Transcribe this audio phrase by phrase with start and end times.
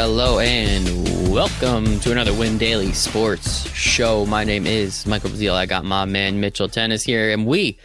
[0.00, 4.24] hello, and welcome to another Win Daily Sports Show.
[4.24, 5.52] My name is Michael Bazile.
[5.52, 7.78] I got my man Mitchell Thoennes here, and we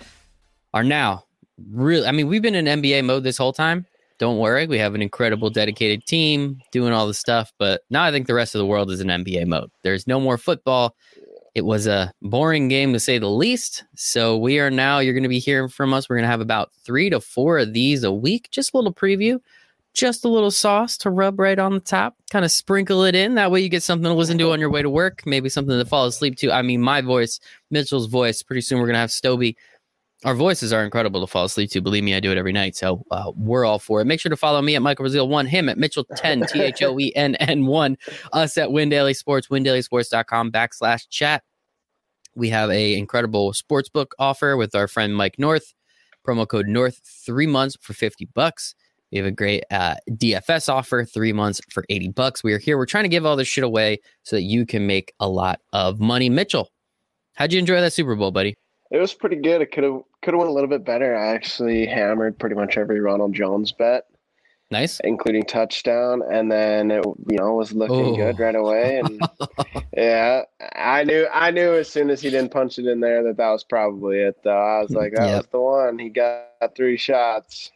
[0.73, 1.25] are now
[1.69, 2.07] really.
[2.07, 3.85] I mean, we've been in NBA mode this whole time.
[4.17, 7.51] Don't worry, we have an incredible, dedicated team doing all the stuff.
[7.59, 9.69] But now I think the rest of the world is in NBA mode.
[9.83, 10.95] There's no more football.
[11.53, 13.83] It was a boring game to say the least.
[13.95, 14.99] So we are now.
[14.99, 16.07] You're going to be hearing from us.
[16.07, 18.47] We're going to have about three to four of these a week.
[18.51, 19.41] Just a little preview
[19.95, 23.35] just a little sauce to rub right on the top, kind of sprinkle it in.
[23.35, 25.77] That way you get something to listen to on your way to work, maybe something
[25.77, 26.51] to fall asleep to.
[26.51, 27.39] I mean, my voice,
[27.71, 29.55] Mitchell's voice, pretty soon we're going to have Stoby.
[30.23, 31.81] Our voices are incredible to fall asleep to.
[31.81, 32.75] Believe me, I do it every night.
[32.75, 34.05] So uh, we're all for it.
[34.05, 36.99] Make sure to follow me at Michael Brazil 1, him at Mitchell10, T H O
[36.99, 37.97] E N N 1,
[38.33, 41.43] us at Win Daily Sports, windailysports.com backslash chat.
[42.35, 45.73] We have a incredible sports book offer with our friend Mike North.
[46.25, 48.73] Promo code North, three months for 50 bucks.
[49.15, 52.43] We have a great uh, DFS offer, three months for 80 bucks.
[52.43, 52.77] We are here.
[52.77, 55.61] We're trying to give all this shit away so that you can make a lot
[55.71, 56.29] of money.
[56.29, 56.69] Mitchell,
[57.35, 58.57] how'd you enjoy that Super Bowl, buddy?
[58.91, 59.61] It was pretty good.
[59.61, 61.15] It could have could have went a little bit better.
[61.15, 64.03] I actually hammered pretty much every Ronald Jones bet.
[64.69, 68.15] Nice, including touchdown, and then it you know was looking oh.
[68.17, 68.99] good right away.
[68.99, 69.21] And
[69.95, 70.41] yeah,
[70.75, 73.49] I knew I knew as soon as he didn't punch it in there that that
[73.49, 74.35] was probably it.
[74.43, 75.37] Though I was like, that yep.
[75.37, 75.99] was the one.
[75.99, 77.71] He got three shots.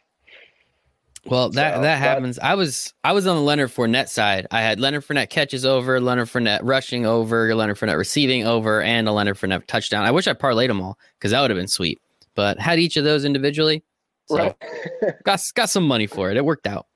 [1.26, 2.38] Well, that so, that happens.
[2.38, 4.46] I was I was on the Leonard Fournette side.
[4.50, 9.06] I had Leonard Fournette catches over, Leonard Fournette rushing over, Leonard Fournette receiving over, and
[9.06, 10.04] a Leonard Fournette touchdown.
[10.04, 12.00] I wish I parlayed them all because that would have been sweet.
[12.34, 13.82] But had each of those individually,
[14.26, 14.56] so right.
[15.24, 16.38] got got some money for it.
[16.38, 16.86] It worked out.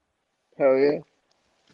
[0.56, 1.00] Hell yeah!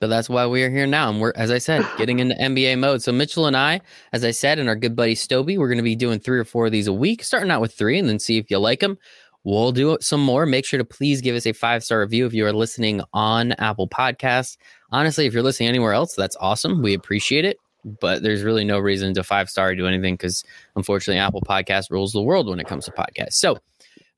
[0.01, 2.79] But that's why we are here now, and we're as I said, getting into NBA
[2.81, 3.01] mode.
[3.01, 3.81] So Mitchell and I,
[4.13, 6.45] as I said, and our good buddy Stoby, we're going to be doing three or
[6.45, 8.81] four of these a week, starting out with three, and then see if you like
[8.81, 8.99] them.
[9.45, 10.45] We'll do some more.
[10.45, 13.53] Make sure to please give us a five star review if you are listening on
[13.53, 14.57] Apple Podcasts.
[14.93, 16.83] Honestly, if you're listening anywhere else, that's awesome.
[16.83, 17.57] We appreciate it.
[18.01, 20.45] But there's really no reason to five star do anything because
[20.77, 23.35] unfortunately, Apple Podcast rules the world when it comes to podcasts.
[23.35, 23.59] So,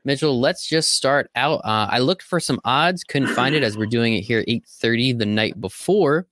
[0.04, 1.60] Mitchell, let's just start out.
[1.64, 5.19] Uh, I looked for some odds, couldn't find it as we're doing it here 8:30
[5.19, 6.26] the night before.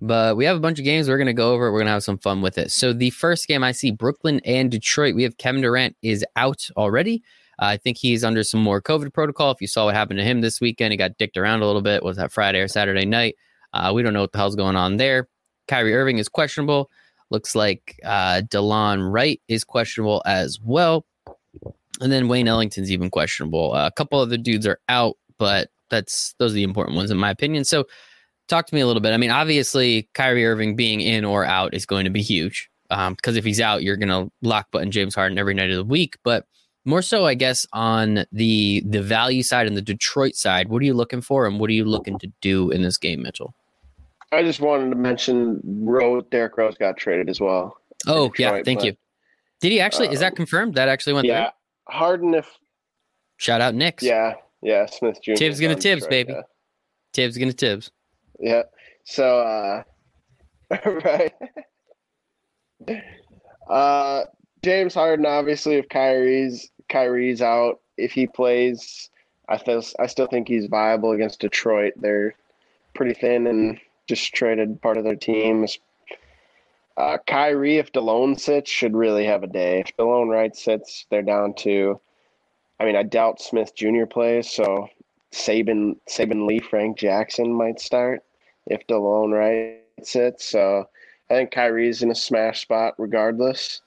[0.00, 1.72] But we have a bunch of games we're going to go over.
[1.72, 2.70] We're going to have some fun with it.
[2.70, 5.16] So the first game I see Brooklyn and Detroit.
[5.16, 7.24] We have Kevin Durant is out already.
[7.58, 9.50] I think he's under some more COVID protocol.
[9.50, 11.82] If you saw what happened to him this weekend, he got dicked around a little
[11.82, 12.02] bit.
[12.02, 13.36] Was that Friday or Saturday night?
[13.72, 15.28] Uh, we don't know what the hell's going on there.
[15.66, 16.90] Kyrie Irving is questionable.
[17.30, 21.04] Looks like uh, Delon Wright is questionable as well.
[22.00, 23.74] And then Wayne Ellington's even questionable.
[23.74, 27.18] Uh, a couple other dudes are out, but that's those are the important ones in
[27.18, 27.64] my opinion.
[27.64, 27.86] So,
[28.46, 29.12] talk to me a little bit.
[29.12, 33.14] I mean, obviously, Kyrie Irving being in or out is going to be huge um,
[33.14, 35.84] because if he's out, you're going to lock button James Harden every night of the
[35.84, 36.16] week.
[36.22, 36.46] But
[36.88, 40.68] more so, I guess, on the the value side and the Detroit side.
[40.68, 43.22] What are you looking for, and what are you looking to do in this game,
[43.22, 43.54] Mitchell?
[44.32, 46.24] I just wanted to mention Rose.
[46.30, 47.76] Derrick Rose got traded as well.
[48.06, 48.96] Oh Detroit, yeah, thank but, you.
[49.60, 50.08] Did he actually?
[50.08, 50.74] Um, is that um, confirmed?
[50.74, 51.94] That actually went yeah, through.
[51.94, 52.34] Harden.
[52.34, 52.58] If
[53.36, 54.02] shout out Knicks.
[54.02, 54.86] Yeah, yeah.
[54.86, 55.34] Smith Jr.
[55.34, 56.32] Thibs gonna Thibs, Detroit, baby.
[56.32, 56.42] Yeah.
[57.12, 57.90] Thibs gonna Thibs.
[58.40, 58.62] Yeah.
[59.04, 59.82] So, uh,
[60.86, 61.32] right.
[63.70, 64.24] uh,
[64.62, 69.10] James Harden, obviously, if Kyrie's Kyrie's out, if he plays,
[69.48, 71.94] I still I still think he's viable against Detroit.
[71.96, 72.34] They're
[72.94, 75.66] pretty thin and just traded part of their team.
[76.96, 79.80] Uh, Kyrie, if Delon sits, should really have a day.
[79.80, 82.00] If Delon Wright sits, they're down to.
[82.80, 84.06] I mean, I doubt Smith Jr.
[84.06, 84.88] plays, so
[85.32, 88.22] Saben Saben Lee, Frank Jackson might start
[88.66, 90.44] if Delon Wright sits.
[90.44, 90.88] So
[91.30, 93.80] I think Kyrie's in a smash spot regardless.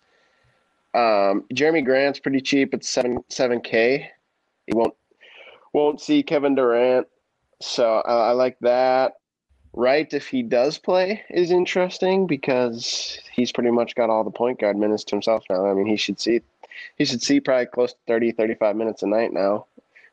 [0.93, 4.09] Um, Jerami Grant's pretty cheap at seven seven k.
[4.67, 4.93] He won't
[5.73, 7.07] won't see Kevin Durant,
[7.61, 9.13] so I like that.
[9.73, 14.59] Wright, if he does play, is interesting because he's pretty much got all the point
[14.59, 15.65] guard minutes to himself now.
[15.65, 16.41] I mean, he should see
[16.97, 19.67] he should see probably close to 30, 35 minutes a night now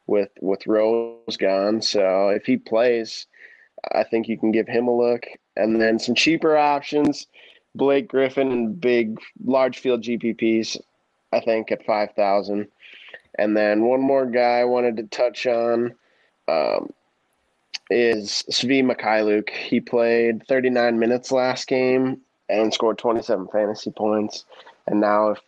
[0.06, 1.82] with with Rose gone.
[1.82, 3.26] So if he plays,
[3.92, 5.26] I think you can give him a look.
[5.56, 7.26] And then some cheaper options.
[7.74, 10.80] Blake Griffin and big large field GPPs,
[11.32, 12.68] I think at five thousand.
[13.38, 15.94] And then one more guy I wanted to touch on
[16.48, 16.92] um,
[17.90, 19.50] is Svi Mykhailiuk.
[19.50, 24.44] He played 39 minutes last game and scored 27 fantasy points.
[24.88, 25.40] And now if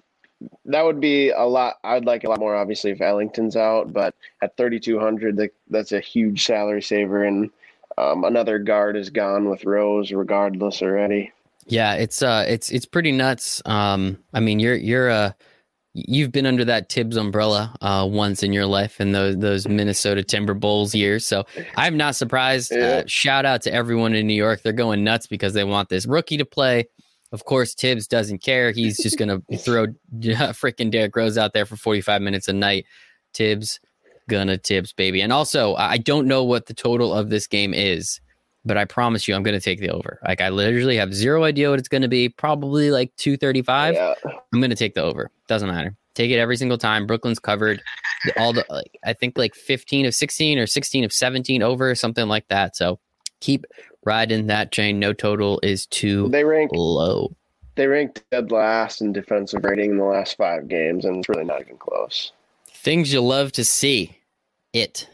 [0.66, 1.78] that would be a lot.
[1.84, 3.92] I'd like a lot more, obviously, if Ellington's out.
[3.92, 7.24] But at 3,200, that's a huge salary saver.
[7.24, 7.50] And
[7.98, 11.32] um, another guard is gone with Rose, regardless already.
[11.70, 13.62] Yeah, it's uh, it's it's pretty nuts.
[13.64, 15.36] Um, I mean, you're you're a
[15.94, 20.22] you've been under that Thibs umbrella uh, once in your life in those those Minnesota
[20.22, 21.26] Timberwolves years.
[21.26, 21.44] So
[21.76, 22.72] I'm not surprised.
[22.72, 22.78] Yeah.
[22.80, 24.62] Uh, shout out to everyone in New York.
[24.62, 26.86] They're going nuts because they want this rookie to play.
[27.32, 28.72] Of course, Thibs doesn't care.
[28.72, 29.86] He's just going to throw
[30.18, 32.86] freaking Derrick Rose out there for 45 minutes a night.
[33.34, 33.78] Thibs,
[34.28, 35.20] gonna Thibs, baby.
[35.20, 38.20] And also, I don't know what the total of this game is,
[38.64, 40.18] but I promise you, I'm going to take the over.
[40.26, 42.28] Like, I literally have zero idea what it's going to be.
[42.28, 43.94] Probably like 235.
[43.94, 44.14] Yeah.
[44.52, 45.30] I'm going to take the over.
[45.48, 45.96] Doesn't matter.
[46.14, 47.06] Take it every single time.
[47.06, 47.82] Brooklyn's covered
[48.36, 52.28] all the, like, I think like 15 of 16 or 16 of 17 over, something
[52.28, 52.76] like that.
[52.76, 52.98] So
[53.40, 53.64] keep
[54.04, 54.98] riding that chain.
[54.98, 57.34] No total is too they rank low.
[57.76, 61.44] They ranked dead last in defensive rating in the last five games, and it's really
[61.44, 62.32] not even close.
[62.68, 64.16] Things you love to see.
[64.72, 65.08] It.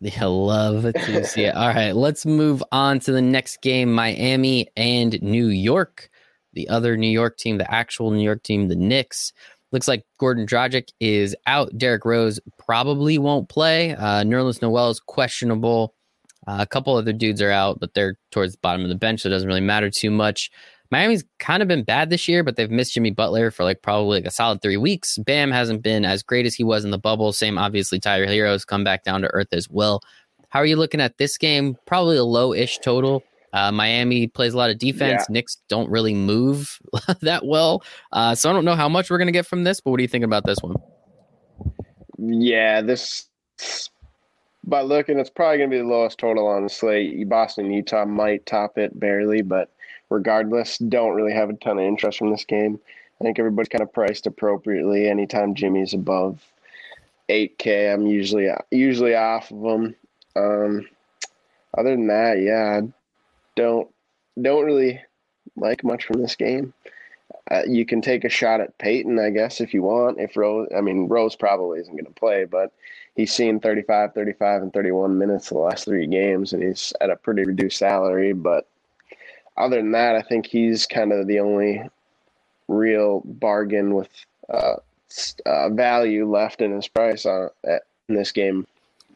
[0.00, 1.54] You love to see it.
[1.54, 6.10] All right, let's move on to the next game Miami and New York.
[6.52, 9.32] The other New York team, the actual New York team, the Knicks.
[9.72, 11.76] Looks like Goran Dragic is out.
[11.76, 13.94] Derrick Rose probably won't play.
[13.94, 15.94] Uh, Nerlens Noel is questionable.
[16.46, 19.22] Uh, a couple other dudes are out, but they're towards the bottom of the bench,
[19.22, 20.50] so it doesn't really matter too much.
[20.90, 24.18] Miami's kind of been bad this year, but they've missed Jimmy Butler for like probably
[24.18, 25.18] like a solid three weeks.
[25.18, 27.32] Bam hasn't been as great as he was in the bubble.
[27.32, 30.00] Same, obviously, Tyler Herro's come back down to earth as well.
[30.48, 31.76] How are you looking at this game?
[31.86, 33.22] Probably a low ish total.
[33.52, 35.24] Uh, Miami plays a lot of defense.
[35.28, 35.32] Yeah.
[35.32, 36.78] Knicks don't really move
[37.20, 37.82] that well.
[38.12, 39.96] Uh, so I don't know how much we're going to get from this, but what
[39.96, 40.76] do you think about this one?
[42.18, 43.28] Yeah, this
[44.66, 47.28] by looking, it's probably going to be the lowest total on the slate.
[47.28, 49.70] Boston, Utah might top it barely, but
[50.10, 52.78] regardless, don't really have a ton of interest from this game.
[53.20, 55.08] I think everybody's kind of priced appropriately.
[55.08, 56.42] Anytime Jimmy's above
[57.28, 59.96] 8K, I'm usually usually off of them.
[60.36, 60.88] Um,
[61.76, 62.82] other than that, yeah,
[63.54, 63.88] don't
[64.40, 65.00] don't really
[65.56, 66.72] like much from this game.
[67.50, 70.20] Uh, you can take a shot at Payton, I guess, if you want.
[70.20, 72.72] If Rose, I mean, Rose probably isn't going to play, but
[73.14, 77.16] he's seen 35, 35, and 31 minutes the last three games, and he's at a
[77.16, 78.32] pretty reduced salary.
[78.32, 78.68] But
[79.56, 81.82] other than that, I think he's kind of the only
[82.68, 84.08] real bargain with
[84.52, 84.76] uh,
[85.44, 88.66] uh, value left in his price on, at, in this game.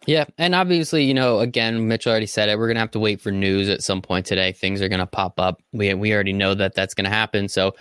[0.06, 2.58] Yeah, and obviously, you know, again, Mitch already said it.
[2.58, 4.52] We're gonna have to wait for news at some point today.
[4.52, 5.62] Things are gonna pop up.
[5.72, 7.48] We we already know that that's gonna happen.
[7.48, 7.75] So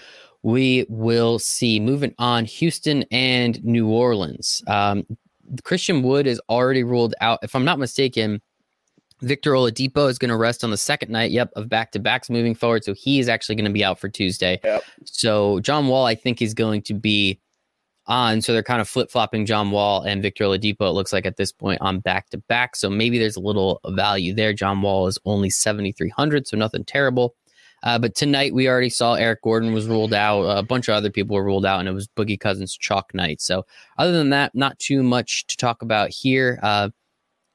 [0.44, 1.79] we will see.
[1.79, 4.61] Moving on, Houston and New Orleans.
[4.67, 5.06] Um,
[5.63, 7.39] Christian Wood is already ruled out.
[7.41, 8.41] If I'm not mistaken,
[9.21, 12.30] Victor Oladipo is going to rest on the second night, yep, of back to backs
[12.30, 12.83] moving forward.
[12.83, 14.60] So he is actually going to be out for Tuesday.
[14.63, 14.83] Yep.
[15.06, 17.39] So John Wall, I think, is going to be
[18.10, 18.42] on.
[18.42, 21.38] So they're kind of flip flopping John Wall and Victor Oladipo, it looks like at
[21.38, 22.75] this point on back to back.
[22.75, 24.51] So maybe there's a little value there.
[24.51, 27.36] John Wall is only 7,300, so nothing terrible.
[27.83, 30.44] Uh, but tonight we already saw Eric Gordon was ruled out.
[30.44, 33.39] A bunch of other people were ruled out, and it was Boogie Cousins chalk night.
[33.39, 33.66] So
[33.98, 36.60] other than that, not too much to talk about here.
[36.62, 36.89] Uh,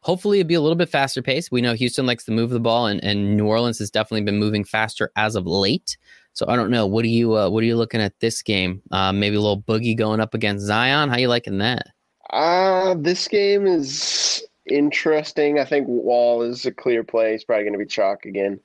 [0.04, 1.50] hopefully it'll be a little bit faster pace.
[1.50, 4.38] We know Houston likes to move the ball, and, and New Orleans has definitely been
[4.38, 5.96] moving faster as of late.
[6.34, 6.86] So I don't know.
[6.86, 8.82] What are you uh, What are you looking at this game?
[8.90, 11.08] Uh, maybe a little Boogie going up against Zion.
[11.08, 11.86] How you liking that?
[12.30, 15.58] Uh, this game is interesting.
[15.58, 17.32] I think Wall is a clear play.
[17.32, 18.60] He's probably going to be chalk again.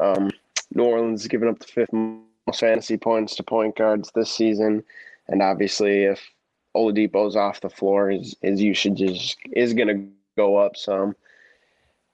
[0.00, 0.30] Um,
[0.74, 4.84] New Orleans has given up the fifth most fantasy points to point guards this season,
[5.28, 6.20] and obviously, if
[6.76, 11.14] Oladipo's off the floor, his his usage is is going to go up some.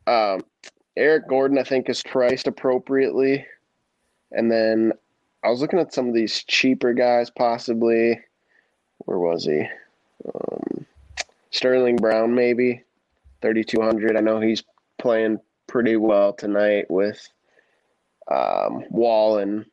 [0.06, 0.40] Um,
[0.96, 3.46] Eric Gordon, I think, is priced appropriately,
[4.32, 4.92] and then
[5.42, 8.20] I was looking at some of these cheaper guys, possibly.
[9.06, 9.66] Where was he?
[10.34, 10.86] Um,
[11.50, 12.82] Sterling Brown, maybe
[13.40, 14.16] thirty two hundred.
[14.16, 14.62] I know he's
[14.98, 17.26] playing pretty well tonight with
[18.30, 19.64] um, Wall and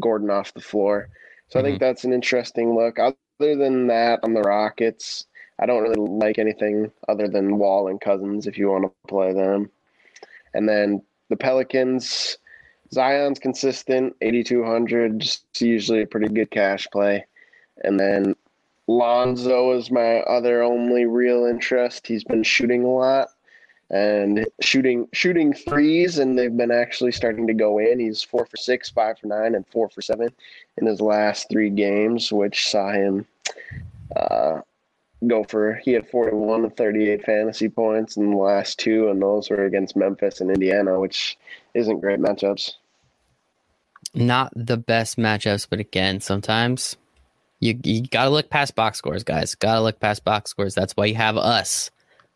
[0.00, 1.08] Gordon off the floor.
[1.48, 1.58] So mm-hmm.
[1.58, 1.84] I think mm-hmm.
[1.84, 2.98] that's an interesting look.
[2.98, 3.16] Other
[3.56, 5.26] than that, on the Rockets,
[5.62, 9.32] I don't really like anything other than Wall and Cousins if you want to play
[9.32, 9.70] them.
[10.54, 12.36] And then the Pelicans,
[12.92, 17.24] Zion's consistent, 8,200, just usually a pretty good cash play.
[17.84, 18.34] And then
[18.88, 22.08] Lonzo is my other only real interest.
[22.08, 23.28] He's been shooting a lot
[23.88, 28.00] and shooting shooting threes, and they've been actually starting to go in.
[28.00, 30.30] He's four for six, five for nine, and four for seven
[30.78, 33.26] in his last three games, which saw him
[34.16, 34.62] uh,
[35.26, 35.74] go for.
[35.82, 39.96] He had forty-one and thirty-eight fantasy points in the last two, and those were against
[39.96, 41.38] Memphis and Indiana, which
[41.74, 42.72] isn't great matchups.
[44.14, 46.96] Not the best matchups, but again, sometimes
[47.60, 49.54] you you gotta look past box scores, guys.
[49.54, 50.74] Gotta look past box scores.
[50.74, 51.90] That's why you have us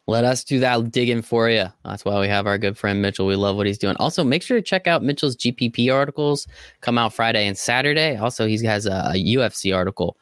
[0.06, 1.66] let us do that digging for you.
[1.84, 3.26] That's why we have our good friend Mitchell.
[3.26, 3.96] We love what he's doing.
[3.98, 6.46] Also, make sure to check out Mitchell's GPP articles.
[6.80, 8.16] Come out Friday and Saturday.
[8.16, 10.16] Also, he has a UFC article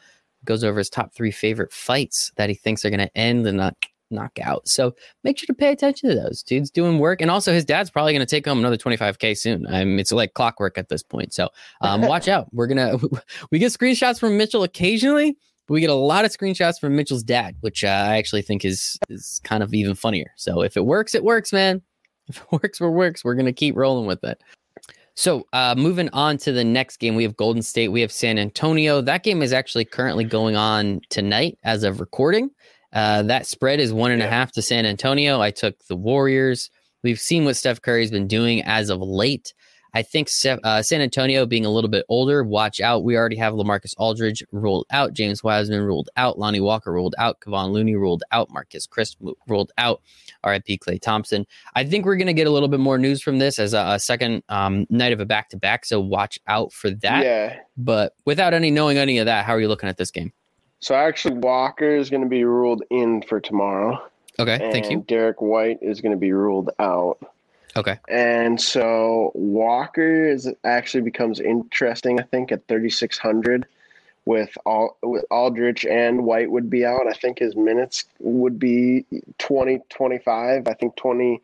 [0.44, 3.56] goes over his top three favorite fights that he thinks are going to end and
[3.56, 3.74] not
[4.10, 4.66] knock out.
[4.68, 6.42] So make sure to pay attention to those.
[6.42, 7.20] Dude's doing work.
[7.20, 9.62] And also, his dad's probably going to take home another 25K soon.
[9.64, 11.34] Mean, it's like clockwork at this point.
[11.34, 11.48] So
[11.80, 12.48] um, watch out.
[12.52, 15.36] We're going to, we get screenshots from Mitchell occasionally.
[15.66, 18.66] But we get a lot of screenshots from Mitchell's dad, which uh, I actually think
[18.66, 20.30] is is kind of even funnier.
[20.36, 21.80] So if it works, it works, man.
[22.28, 23.24] If it works, it works.
[23.24, 24.42] We're gonna keep rolling with it.
[25.16, 28.36] So, uh, moving on to the next game, we have Golden State, we have San
[28.36, 29.00] Antonio.
[29.00, 32.50] That game is actually currently going on tonight as of recording.
[32.92, 35.40] Uh, that spread is one and a half to San Antonio.
[35.40, 36.70] I took the Warriors.
[37.02, 39.54] We've seen what Steph Curry's been doing as of late.
[39.94, 40.28] I think
[40.64, 43.04] uh, San Antonio being a little bit older, watch out.
[43.04, 47.40] We already have Lamarcus Aldridge ruled out, James Wiseman ruled out, Lonnie Walker ruled out,
[47.40, 50.02] Kevon Looney ruled out, Marquese Chriss ruled out,
[50.44, 51.46] RIP Klay Thompson.
[51.76, 53.84] I think we're going to get a little bit more news from this as a,
[53.90, 57.24] a second um, night of a back to back, so watch out for that.
[57.24, 57.58] Yeah.
[57.76, 60.32] But without any knowing any of that, how are you looking at this game?
[60.80, 64.02] So actually, Walker is going to be ruled in for tomorrow.
[64.38, 65.04] Okay, thank you.
[65.06, 67.18] Derrick White is going to be ruled out.
[67.76, 67.98] Okay.
[68.08, 73.66] And so Walker is actually becomes interesting, I think, at 3,600
[74.26, 77.06] with all with Aldridge and White would be out.
[77.08, 79.04] I think his minutes would be
[79.38, 80.68] 20, 25.
[80.68, 81.42] I think 20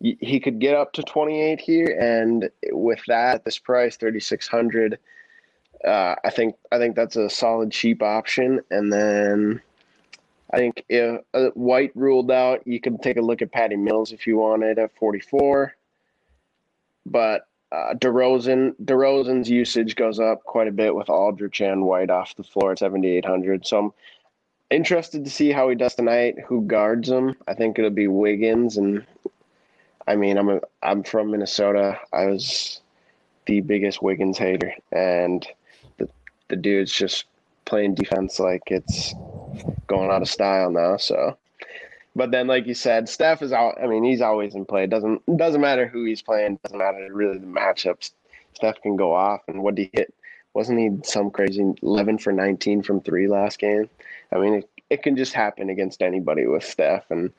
[0.00, 4.98] he could get up to 28 here and with that this price 3600
[5.86, 9.62] uh, I think I think that's a solid cheap option and then
[10.52, 14.12] I think if uh, White ruled out, you can take a look at Patty Mills
[14.12, 15.74] if you wanted at 44.
[17.04, 22.36] But uh, DeRozan, DeRozan's usage goes up quite a bit with Aldridge and White off
[22.36, 23.66] the floor at 7,800.
[23.66, 23.92] So I'm
[24.70, 26.36] interested to see how he does tonight.
[26.46, 27.34] Who guards him?
[27.48, 29.04] I think it'll be Wiggins, and
[30.06, 31.98] I mean, I'm a, I'm from Minnesota.
[32.12, 32.80] I was
[33.46, 35.46] the biggest Wiggins hater, and
[35.98, 36.08] the
[36.48, 37.24] the dude's just
[37.64, 39.12] playing defense like it's
[39.86, 40.96] going out of style now.
[40.96, 41.36] So,
[42.14, 43.82] but then, like you said, Steph is out.
[43.82, 44.84] I mean, he's always in play.
[44.84, 46.58] It doesn't doesn't matter who he's playing.
[46.64, 48.10] Doesn't matter really the matchups.
[48.54, 49.42] Steph can go off.
[49.48, 50.14] And what did he hit?
[50.54, 53.88] Wasn't he some crazy eleven for nineteen from three last game?
[54.32, 57.32] I mean, it, it can just happen against anybody with Steph, and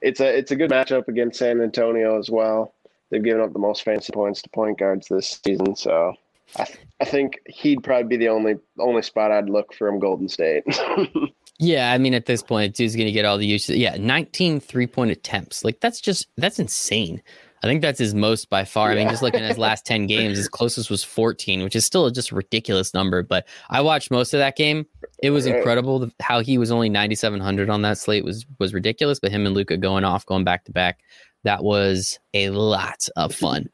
[0.00, 2.72] it's a it's a good matchup against San Antonio as well.
[3.10, 6.14] They've given up the most fancy points to point guards this season, so
[6.56, 9.98] I, th- I think he'd probably be the only only spot I'd look for him
[9.98, 10.64] Golden State.
[11.58, 13.68] yeah, I mean at this point, dude's gonna get all the use.
[13.68, 15.64] Yeah, 19 three point attempts.
[15.64, 17.22] Like that's just that's insane.
[17.62, 18.88] I think that's his most by far.
[18.88, 18.92] Yeah.
[18.92, 21.84] I mean, just looking at his last 10 games, his closest was 14, which is
[21.86, 23.22] still just a ridiculous number.
[23.22, 24.86] But I watched most of that game.
[25.22, 29.18] It was incredible how he was only 9,700 on that slate was was ridiculous.
[29.18, 31.00] But him and Luka going off, going back to back,
[31.46, 33.68] that was a lot of fun.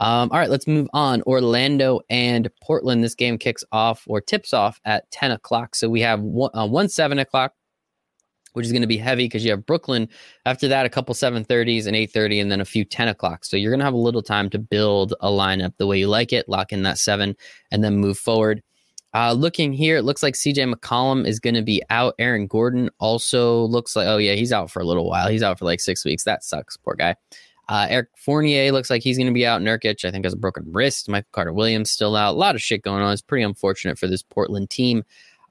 [0.00, 1.22] Um, all right, let's move on.
[1.22, 3.02] Orlando and Portland.
[3.02, 5.74] This game kicks off or tips off at 10 o'clock.
[5.74, 7.52] So we have one, uh, one 7 o'clock,
[8.52, 10.08] which is going to be heavy because you have Brooklyn.
[10.44, 13.44] After that, a couple 7.30s and 8.30, and then a few 10 o'clock.
[13.44, 16.08] So you're going to have a little time to build a lineup the way you
[16.08, 17.34] like it, lock in that 7,
[17.70, 18.62] and then move forward.
[19.16, 22.14] Uh, looking here, it looks like CJ McCollum is going to be out.
[22.18, 25.28] Aaron Gordon also looks like, oh, yeah, he's out for a little while.
[25.28, 26.24] He's out for like six weeks.
[26.24, 26.76] That sucks.
[26.76, 27.16] Poor guy.
[27.70, 29.62] Uh, Erik Fournier looks like he's going to be out.
[29.62, 31.08] Nurkic, I think, has a broken wrist.
[31.08, 32.34] Michael Carter Williams still out.
[32.34, 33.10] A lot of shit going on.
[33.10, 35.02] It's pretty unfortunate for this Portland team.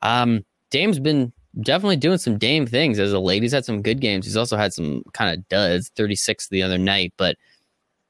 [0.03, 3.41] Um, Dame's been definitely doing some Dame things as a late.
[3.41, 4.27] He's had some good games.
[4.27, 7.13] He's also had some kind of duds, 36 the other night.
[7.17, 7.35] But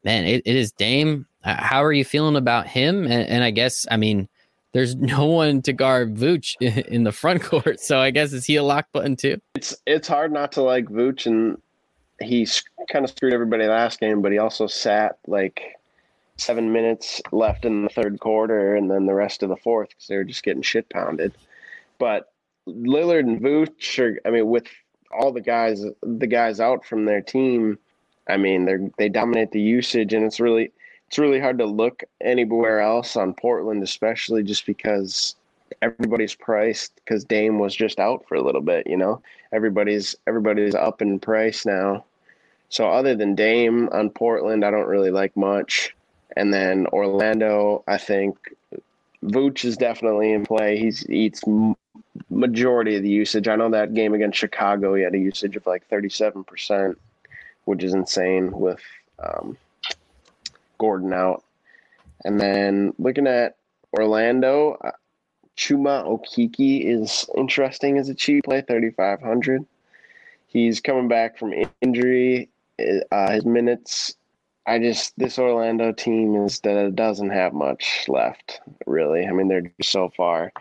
[0.03, 1.25] man, it, it is Dame.
[1.43, 3.05] How are you feeling about him?
[3.05, 4.27] And, and I guess, I mean,
[4.75, 6.53] there's no one to guard Vooch
[6.87, 7.79] in the front court.
[7.79, 9.39] So I guess is he a lock button too?
[9.55, 11.61] It's it's hard not to like Vooch, and
[12.21, 12.45] he
[12.89, 15.77] kind of screwed everybody last game, but he also sat like
[16.35, 20.07] seven minutes left in the third quarter and then the rest of the fourth because
[20.07, 21.33] they were just getting shit pounded.
[21.97, 22.33] But
[22.67, 24.67] Lillard and Vooch are, I mean, with
[25.17, 27.79] all the guys, the guys out from their team,
[28.27, 30.73] I mean, they they dominate the usage, and it's really
[31.07, 35.35] it's really hard to look anywhere else on Portland, especially just because
[35.81, 38.87] everybody's priced because Dame was just out for a little bit.
[38.87, 39.21] You know,
[39.51, 42.05] everybody's everybody's up in price now.
[42.69, 45.95] So other than Dame on Portland, I don't really like much.
[46.35, 48.37] And then Orlando, I think
[49.23, 50.77] Vooch is definitely in play.
[50.77, 51.43] He's, eats
[52.29, 53.47] majority of the usage.
[53.47, 56.95] I know that game against Chicago, he had a usage of like 37%,
[57.65, 58.81] which is insane with
[59.19, 59.57] um,
[60.77, 61.43] Gordon out.
[62.23, 63.57] And then looking at
[63.97, 64.91] Orlando, uh,
[65.57, 69.65] Chuma Okeke is interesting as a cheap play, 3,500.
[70.47, 72.49] He's coming back from injury.
[73.11, 74.15] Uh, his minutes
[74.67, 79.25] I just this Orlando team is that it doesn't have much left, really.
[79.27, 80.51] I mean, they're just so far.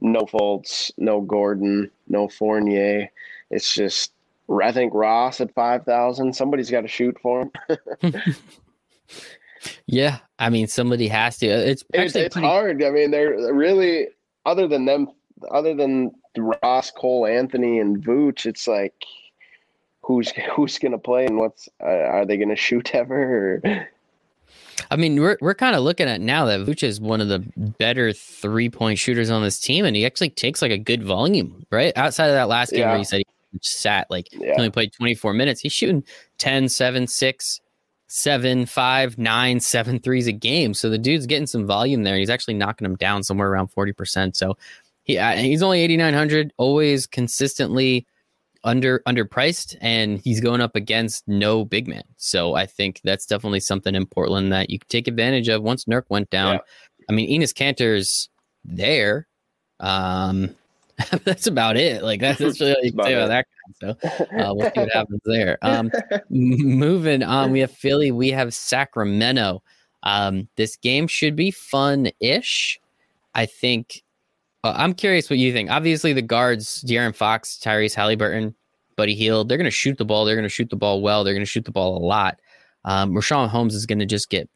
[0.00, 3.08] No Fultz, no Gordon, no Fournier.
[3.50, 4.12] It's just
[4.62, 6.34] I think Ross at five thousand.
[6.34, 7.52] Somebody's got to shoot for him.
[9.92, 11.46] yeah, I mean, somebody has to.
[11.46, 12.46] It's it's, it's pretty...
[12.46, 12.82] hard.
[12.82, 14.08] I mean, they're really
[14.46, 15.08] other than them,
[15.50, 18.46] other than Ross, Cole, Anthony, and Vooch.
[18.46, 18.94] It's like
[20.00, 23.60] who's who's going to play and what's uh, are they going to shoot ever?
[23.62, 23.88] Or?
[24.90, 27.40] I mean, we're we're kind of looking at now that Vooch is one of the
[27.56, 31.66] better three point shooters on this team, and he actually takes like a good volume,
[31.70, 31.92] right?
[31.96, 32.88] Outside of that last game yeah.
[32.88, 34.46] where he said he sat like yeah.
[34.46, 36.02] he only played 24 minutes, he's shooting
[36.38, 37.60] 10, 7, 6,
[38.14, 40.74] 7, 5, 9, 7 threes a game.
[40.74, 42.18] So the dude's getting some volume there.
[42.18, 44.36] He's actually knocking them down somewhere around 40%.
[44.36, 44.58] So
[45.02, 48.06] he uh, he's only 8900, always consistently
[48.64, 52.04] under underpriced and he's going up against no big man.
[52.18, 55.86] So I think that's definitely something in Portland that you can take advantage of once
[55.86, 56.56] Nurk went down.
[56.56, 56.60] Yeah.
[57.08, 58.28] I mean, Enes Kanter's
[58.62, 59.26] there.
[59.80, 60.54] Um,
[61.24, 62.02] that's about it.
[62.02, 63.46] Like that's, that's really all you can say about that.
[63.80, 65.58] So uh, we'll see what happens there.
[65.62, 65.90] Um,
[66.30, 68.10] moving on, we have Philly.
[68.10, 69.62] We have Sacramento.
[70.02, 72.80] Um, this game should be fun-ish.
[73.34, 74.02] I think
[74.64, 75.70] uh, I'm curious what you think.
[75.70, 78.54] Obviously, the guards, De'Aaron Fox, Tyrese Halliburton,
[78.96, 80.24] Buddy Hield, they're going to shoot the ball.
[80.24, 81.24] They're going to shoot the ball well.
[81.24, 82.38] They're going to shoot the ball a lot.
[82.84, 84.48] Um, Richaun Holmes is going to just get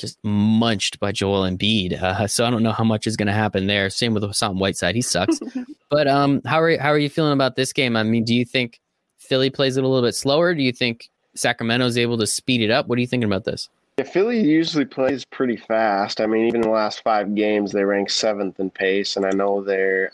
[0.00, 2.00] just munched by Joel Embiid.
[2.00, 3.90] Uh, so I don't know how much is going to happen there.
[3.90, 4.94] Same with Hassan Whiteside.
[4.94, 5.38] He sucks.
[5.90, 7.96] but um, how are how are you feeling about this game?
[7.96, 8.80] I mean, do you think
[9.18, 10.54] Philly plays it a little bit slower?
[10.54, 12.88] Do you think Sacramento is able to speed it up?
[12.88, 13.68] What are you thinking about this?
[13.98, 16.20] Yeah, Philly usually plays pretty fast.
[16.20, 19.30] I mean, even in the last five games, they rank seventh in pace, and I
[19.30, 20.12] know they're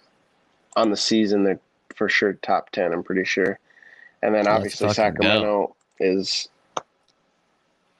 [0.74, 1.44] on the season.
[1.44, 1.60] They're
[1.94, 2.92] for sure top ten.
[2.92, 3.58] I'm pretty sure.
[4.22, 5.76] And then obviously Sacramento go.
[6.00, 6.48] is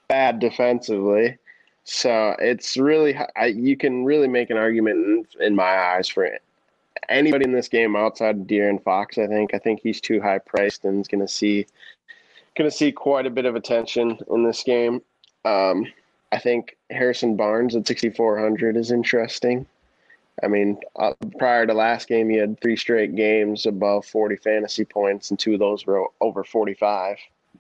[0.09, 1.39] bad defensively,
[1.87, 4.97] so it's really I, you can really make an argument
[5.39, 6.29] in, in my eyes for
[7.09, 9.19] anybody in this game outside of and Fox.
[9.19, 11.65] I think I think he's too high priced and is going to see
[12.57, 15.01] going to see quite a bit of attention in this game.
[15.45, 15.87] Um,
[16.33, 19.65] I think Harrison Barnes at 6,400 is interesting.
[20.43, 24.85] I mean, uh, prior to last game, he had three straight games above 40 fantasy
[24.85, 27.17] points, and two of those were over 45.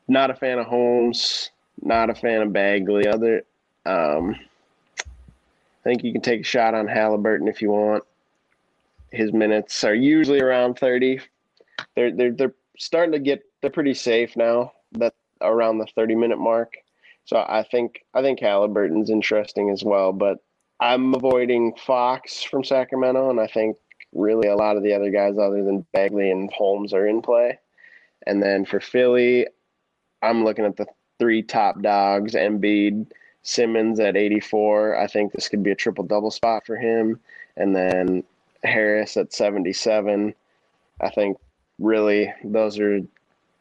[0.09, 3.07] Not a fan of Holmes, not a fan of Bagley.
[3.07, 3.45] Other,
[3.87, 4.37] um,
[4.99, 8.05] I think you can take a shot on Halliburton if you want.
[9.11, 11.20] His minutes are usually around 30.
[11.94, 14.72] They're they're they're starting to get they're pretty safe now.
[14.92, 16.75] That around the 30 minute mark.
[17.25, 20.38] So I think I think Halliburton's interesting as well, but
[20.81, 23.77] I'm avoiding Fox from Sacramento, and I think
[24.12, 27.59] really a lot of the other guys other than Bagley and Holmes are in play.
[28.27, 29.46] And then for Philly,
[30.22, 30.87] I'm looking at the
[31.18, 33.11] three top dogs: Embiid,
[33.47, 34.97] Simmons at 84.
[34.97, 37.21] I think this could be a triple double spot for him,
[37.57, 38.25] and then
[38.65, 40.35] Harris at 77.
[41.01, 41.39] I think
[41.79, 43.01] really those are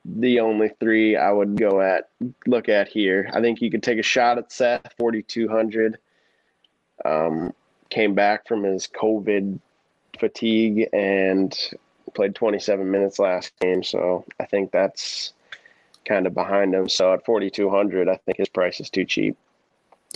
[0.04, 2.10] the only three I would go at
[2.48, 3.30] look at here.
[3.32, 5.98] I think you could take a shot at Seth, 4,200.
[7.04, 7.54] Um,
[7.90, 9.60] came back from his COVID
[10.20, 11.56] fatigue and
[12.16, 13.84] played 27 minutes last game.
[13.84, 15.34] So I think that's
[16.06, 16.90] kind of behind him.
[16.90, 19.38] So at 4,200, I think his price is too cheap.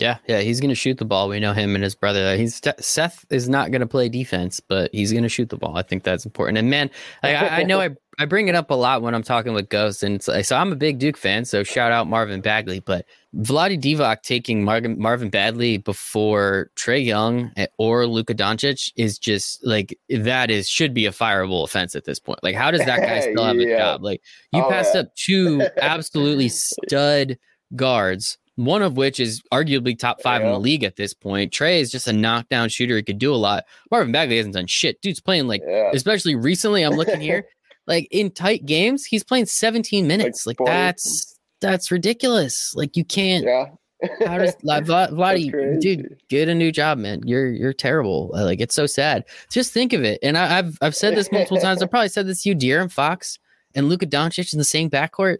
[0.00, 1.28] Yeah, yeah, he's going to shoot the ball.
[1.28, 2.36] We know him and his brother.
[2.36, 5.76] He's Seth is not going to play defense, but he's going to shoot the ball.
[5.76, 6.58] I think that's important.
[6.58, 6.90] And man,
[7.22, 10.02] I, I know I I bring it up a lot when I'm talking with Ghost,
[10.02, 11.46] and like, so I'm a big Duke fan.
[11.46, 17.50] So shout out Marvin Bagley, but Vlade Divac taking Marvin, Marvin Bagley before Trae Young
[17.78, 22.18] or Luka Doncic is just like that is should be a fireable offense at this
[22.18, 22.40] point.
[22.42, 23.74] Like, how does that guy still have yeah.
[23.74, 24.02] a job?
[24.02, 24.20] Like,
[24.52, 25.00] you oh, passed yeah.
[25.00, 27.38] up two absolutely stud
[27.74, 30.48] guards one of which is arguably top five yeah.
[30.48, 31.52] in the league at this point.
[31.52, 32.96] Trae is just a knockdown shooter.
[32.96, 33.64] He could do a lot.
[33.90, 35.00] Marvin Bagley hasn't done shit.
[35.00, 35.90] Dude's playing like, yeah.
[35.94, 36.82] especially recently.
[36.82, 37.46] I'm looking here,
[37.86, 40.46] like in tight games, he's playing 17 minutes.
[40.46, 42.74] Like, like that's that's ridiculous.
[42.74, 43.44] Like you can't.
[43.44, 43.66] Yeah.
[44.26, 47.22] how does like Vlade, dude, get a new job, man.
[47.24, 48.30] You're you're terrible.
[48.34, 49.24] Uh, like it's so sad.
[49.50, 50.18] Just think of it.
[50.22, 51.82] And I, have I've said this multiple times.
[51.82, 53.38] I probably said this to you, De'Aaron Fox
[53.74, 55.38] and Luka Doncic in the same backcourt.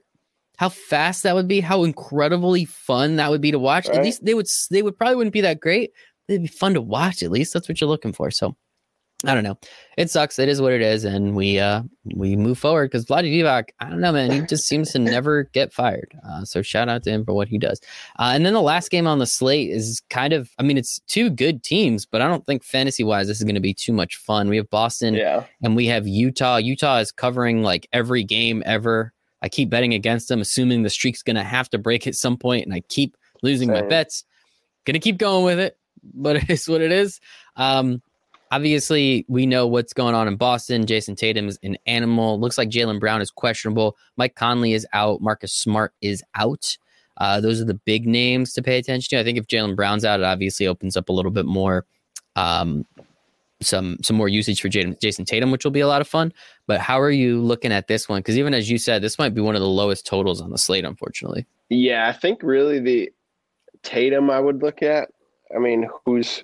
[0.60, 1.60] How fast that would be.
[1.60, 3.88] How incredibly fun that would be to watch.
[3.88, 3.96] Right.
[3.96, 5.92] At least they would they would probably wouldn't be that great.
[6.28, 7.22] It'd be fun to watch.
[7.22, 8.30] At least that's what you're looking for.
[8.30, 8.54] So
[9.24, 9.56] I don't know.
[9.96, 10.38] It sucks.
[10.38, 13.88] It is what it is, and we uh we move forward because Vlade Divac, I
[13.88, 14.30] don't know, man.
[14.30, 16.14] He just seems to never get fired.
[16.28, 17.80] Uh, so shout out to him for what he does.
[18.18, 21.00] Uh, and then the last game on the slate is kind of, I mean, it's
[21.08, 23.94] two good teams, but I don't think fantasy wise this is going to be too
[23.94, 24.50] much fun.
[24.50, 25.44] We have Boston, yeah.
[25.62, 26.58] and we have Utah.
[26.58, 29.14] Utah is covering like every game ever.
[29.42, 32.36] I keep betting against them, assuming the streak's going to have to break at some
[32.36, 33.82] point, and I keep losing Same.
[33.82, 34.24] my bets.
[34.84, 35.78] Gonna keep going with it,
[36.14, 37.20] but it is what it is.
[37.56, 38.02] Um,
[38.50, 40.86] obviously, we know what's going on in Boston.
[40.86, 42.40] Jayson Tatum is an animal.
[42.40, 43.96] Looks like Jaylen Brown is questionable.
[44.16, 45.20] Mike Conley is out.
[45.20, 46.76] Marcus Smart is out.
[47.16, 49.20] Uh, those are the big names to pay attention to.
[49.20, 51.84] I think if Jaylen Brown's out, it obviously opens up a little bit more
[52.36, 52.86] um,
[53.62, 56.32] some some more usage for Jayson Tatum, which will be a lot of fun.
[56.66, 58.20] But how are you looking at this one?
[58.20, 60.58] Because even as you said, this might be one of the lowest totals on the
[60.58, 61.46] slate, unfortunately.
[61.68, 63.12] Yeah, I think really the
[63.82, 65.10] Tatum I would look at.
[65.54, 66.42] I mean, who's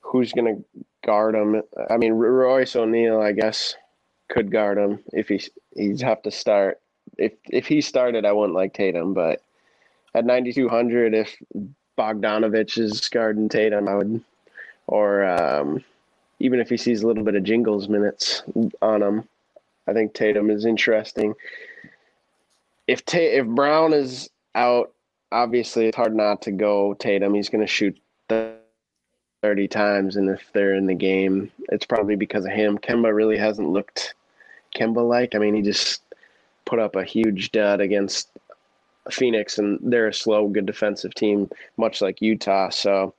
[0.00, 1.62] who's going to guard him?
[1.90, 3.74] I mean, Royce O'Neale, I guess,
[4.28, 5.40] could guard him if he
[5.76, 6.80] he'd have to start.
[7.18, 9.40] If if he started, I wouldn't like Tatum, but
[10.14, 11.36] at 9200, if
[11.98, 14.22] Bogdanovic is guarding Tatum, I would,
[14.86, 15.84] or um,
[16.40, 18.42] even if he sees a little bit of jingles minutes
[18.82, 19.28] on him,
[19.86, 21.34] I think Tatum is interesting.
[22.86, 24.92] If Ta- if Brown is out,
[25.32, 27.34] obviously it's hard not to go Tatum.
[27.34, 32.44] He's going to shoot thirty times, and if they're in the game, it's probably because
[32.44, 32.78] of him.
[32.78, 34.14] Kemba really hasn't looked
[34.74, 35.34] Kemba like.
[35.34, 36.02] I mean, he just
[36.64, 38.28] put up a huge dud against
[39.10, 42.70] Phoenix, and they're a slow, good defensive team, much like Utah.
[42.70, 43.12] So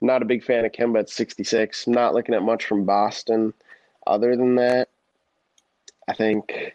[0.00, 1.86] not a big fan of Kemba at 66.
[1.86, 3.54] Not looking at much from Boston.
[4.06, 4.88] Other than that,
[6.08, 6.74] I think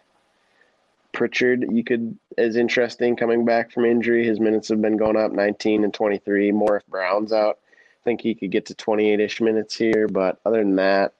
[1.13, 4.25] Pritchard you could is interesting coming back from injury.
[4.25, 6.51] His minutes have been going up 19 and 23.
[6.51, 7.59] More if Brown's out.
[8.01, 11.13] I think he could get to 28-ish minutes here, but other than that,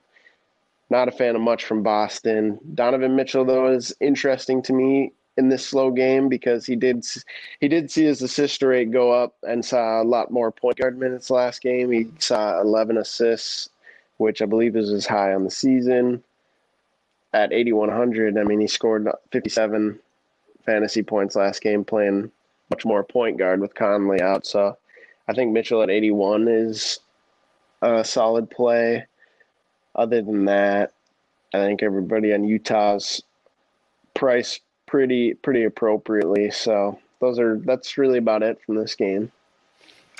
[0.89, 2.59] not a fan of much from Boston.
[2.73, 7.05] Donovan Mitchell though is interesting to me in this slow game because he did
[7.59, 10.97] he did see his assist rate go up and saw a lot more point guard
[10.99, 11.91] minutes last game.
[11.91, 13.69] He saw 11 assists,
[14.17, 16.23] which I believe is as high on the season
[17.33, 18.37] at 8100.
[18.37, 19.99] I mean, he scored 57
[20.65, 22.31] fantasy points last game playing
[22.69, 24.45] much more point guard with Conley out.
[24.45, 24.77] So
[25.27, 26.99] I think Mitchell at 81 is
[27.81, 29.05] a solid play.
[29.95, 30.93] Other than that,
[31.53, 33.21] I think everybody on Utah's
[34.13, 34.59] price
[34.91, 36.51] pretty pretty appropriately.
[36.51, 39.31] So those are that's really about it from this game.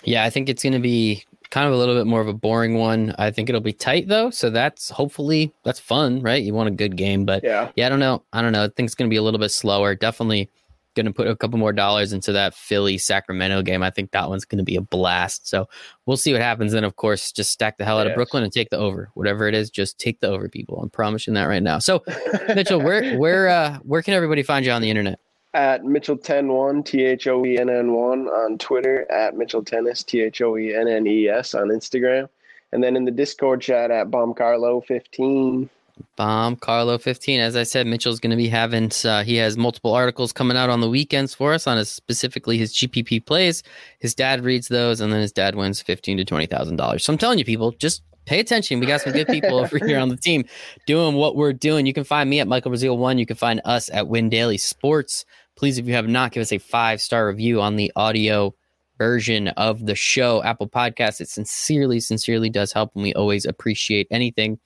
[0.04, 2.34] Yeah, I think it's going to be kind of a little bit more of a
[2.34, 3.14] boring one.
[3.20, 6.42] I think it'll be tight though, so that's hopefully that's fun, right?
[6.42, 8.64] You want a good game, but yeah, yeah, I don't know, I don't know.
[8.64, 9.94] I think it's going to be a little bit slower.
[9.94, 10.50] Definitely
[10.96, 13.84] going to put a couple more dollars into that Philly Sacramento game.
[13.84, 15.48] I think that one's going to be a blast.
[15.48, 15.68] So
[16.06, 16.74] we'll see what happens.
[16.74, 18.12] Then, of course, just stack the hell out yes.
[18.12, 19.10] of Brooklyn and take the over.
[19.14, 20.82] Whatever it is, just take the over, people.
[20.82, 21.80] I'm promising that right now.
[21.80, 22.04] So,
[22.50, 25.20] Mitchell, where where uh, where can everybody find you on the internet?
[25.54, 29.10] At Mitchell Ten One T H O E N N One on Twitter.
[29.12, 32.30] At Mitchell Thoennes T H O E N N E S on Instagram,
[32.72, 35.70] and then in the Discord chat at Bomb Carlo 15.
[36.16, 37.40] Bomb Carlo 15.
[37.40, 40.70] As I said, Mitchell's going to be having, uh, he has multiple articles coming out
[40.70, 43.64] on the weekends for us on his, specifically his GPP plays.
[44.00, 47.02] His dad reads those, and then his dad wins fifteen to $20,000.
[47.02, 48.80] So I'm telling you, people, just pay attention.
[48.80, 50.46] We got some good people over here on the team
[50.86, 51.86] doing what we're doing.
[51.86, 53.18] You can find me at Michael Brazil One.
[53.18, 55.26] You can find us at Win Daily Sports.
[55.56, 58.56] Please, if you have not, give us a five star review on the audio
[58.98, 61.22] version of the show, Apple Podcasts.
[61.22, 64.60] It sincerely, sincerely does help, and we always appreciate anything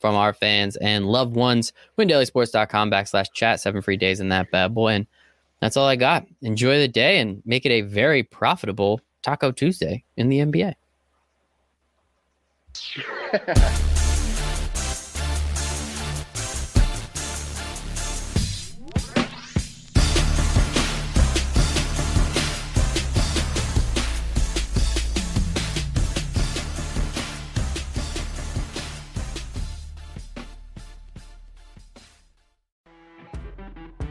[0.00, 1.72] from our fans and loved ones.
[1.98, 3.60] WinDailySports.com backslash chat.
[3.60, 4.94] Seven free days in that bad boy.
[4.94, 5.06] And
[5.60, 6.26] that's all I got.
[6.42, 10.74] Enjoy the day and make it a very profitable Taco Tuesday in the NBA.